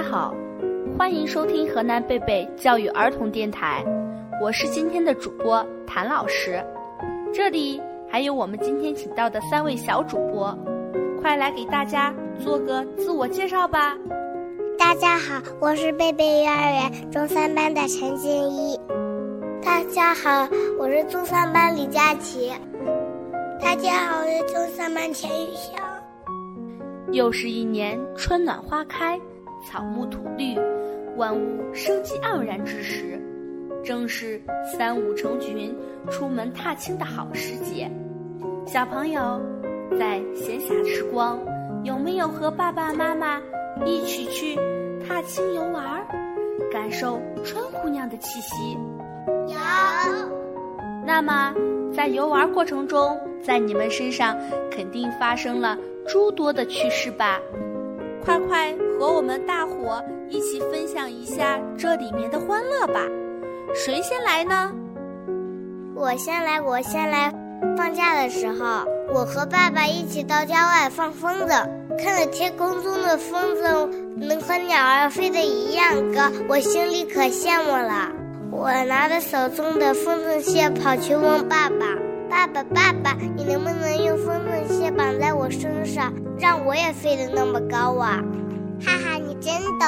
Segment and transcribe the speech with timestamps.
[0.00, 0.34] 家好，
[0.96, 3.84] 欢迎收听河南贝贝教育儿童电台，
[4.40, 6.64] 我是今天的主播谭老师。
[7.34, 7.78] 这里
[8.10, 10.58] 还有我们今天请到的三位小主播，
[11.20, 13.94] 快来给大家做个自我介绍吧。
[14.78, 18.80] 大家好，我是贝贝幼儿园中三班的陈静一。
[19.62, 20.48] 大家好，
[20.78, 22.50] 我是中三班李佳琪。
[23.60, 25.78] 大家好，我是中三班钱雨翔。
[27.12, 29.20] 又是一年春暖花开。
[29.64, 30.56] 草木吐绿，
[31.16, 33.20] 万物生机盎然之时，
[33.84, 34.40] 正是
[34.76, 35.74] 三五成群
[36.10, 37.90] 出门踏青的好时节。
[38.66, 39.40] 小朋友
[39.98, 41.38] 在闲暇时光，
[41.82, 43.40] 有没有和爸爸妈妈
[43.84, 44.56] 一起去
[45.06, 46.06] 踏青游玩，
[46.70, 48.78] 感受春姑娘的气息？
[49.48, 49.58] 有。
[51.04, 51.54] 那么，
[51.92, 54.36] 在游玩过程中，在你们身上
[54.70, 57.40] 肯定发生了诸多的趣事吧？
[58.30, 63.00] 快快和我们大伙一起分享一下这里面的欢乐吧！
[63.74, 64.70] 谁先来呢？
[65.96, 67.34] 我先来，我先来。
[67.76, 78.12] 放假的时候，我和爸爸一起到郊外放风筝，看着天空中的风筝能和鸟儿飞得一样高，我心里可羡慕了。
[78.52, 81.98] 我拿着手中的风筝线跑去问爸爸
[82.30, 88.22] ：“爸爸，爸爸，你能不能用风筝线绑在我身上？”让我也飞得那么高啊！
[88.82, 89.84] 哈哈，你真逗！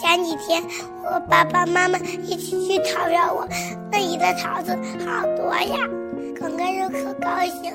[0.00, 0.62] 前几天
[1.02, 3.48] 和爸爸妈妈一起去桃园玩，
[3.90, 5.88] 那里的桃子好多呀。
[6.38, 7.72] 刚开始可高兴，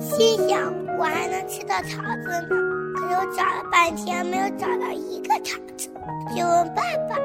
[0.00, 2.56] 心想我还能吃到桃子呢。
[2.94, 5.90] 可是我找了半天没有找到一个桃子，
[6.34, 7.16] 就问爸爸：“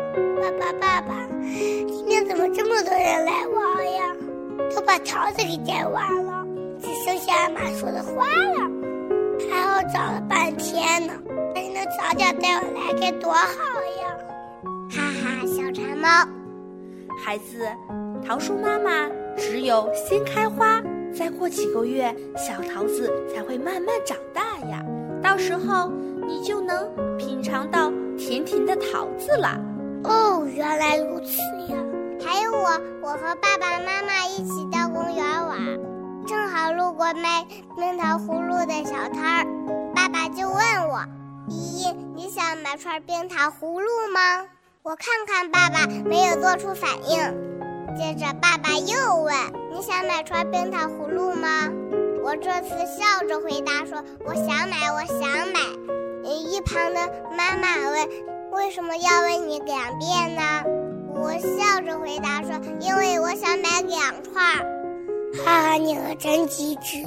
[0.42, 1.28] 爸爸，爸爸，
[1.88, 4.16] 今天怎么这么多人来玩呀？
[4.88, 6.48] 都把桃子给摘完了，
[6.80, 8.72] 只剩下满树的花了。”
[9.52, 11.14] 还好找了半天呢，
[11.54, 13.44] 要是能早点带我来该多好
[14.02, 14.18] 呀！
[14.90, 16.08] 哈哈，小馋猫，
[17.22, 17.68] 孩子，
[18.26, 20.82] 桃树妈妈只有先开花，
[21.14, 24.84] 再过几个月，小桃子才会慢慢长大呀。
[25.22, 25.92] 到时候
[26.26, 29.60] 你就能品尝到甜甜的桃子了。
[30.06, 31.38] 哦，原来如此
[31.72, 31.78] 呀！
[32.28, 35.58] 还有我，我和爸爸妈妈一起到公园玩。
[36.28, 37.46] 正好路过卖
[37.78, 41.06] 冰糖葫芦的小摊儿，爸爸就问我
[41.48, 44.46] ：“依依，你想买串冰糖葫芦吗？”
[44.84, 47.18] 我看看爸爸，没有做出反应。
[47.96, 49.34] 接着爸爸又问
[49.72, 51.70] ：“你想买串冰糖葫芦吗？”
[52.22, 55.62] 我这次笑着回答说：“我想买，我想买。”
[56.28, 57.00] 一旁的
[57.38, 58.10] 妈妈问
[58.52, 60.42] ：“为什么要问你两遍呢？”
[61.20, 64.44] 我笑着回答说：“因为我想买两串。”
[65.44, 67.04] 哈哈，你可真机智！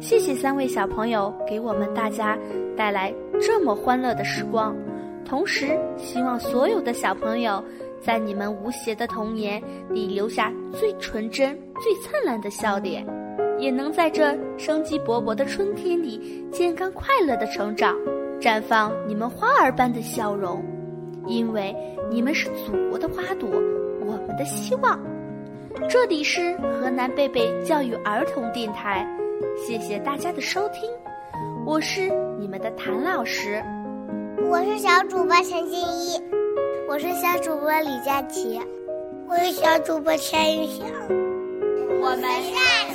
[0.00, 2.38] 谢谢三位小朋友给我们大家
[2.76, 4.74] 带来这么欢乐的时光，
[5.24, 7.62] 同时希望所有的小朋友
[8.00, 13.04] 在你们无邪的童年里留下最纯真、最灿烂的笑脸，
[13.58, 17.94] 也能在这生机勃勃的春天里健康快乐的成长，
[18.40, 20.64] 绽放你们花儿般的笑容，
[21.30, 21.74] 因为
[22.10, 23.48] 你们是祖国的花朵，
[24.04, 25.00] 我们的希望。
[25.88, 29.06] 这里是河南贝贝教育儿童电台，
[29.56, 30.90] 谢谢大家的收听，
[31.64, 33.62] 我是你们的谭老师，
[34.50, 36.20] 我是小主播陈静一，
[36.88, 38.60] 我是小主播李佳琪，
[39.28, 40.84] 我是小主播陈玉祥，
[42.02, 42.92] 我们下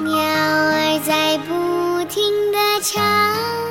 [0.00, 3.61] 鸟儿在不停地唱。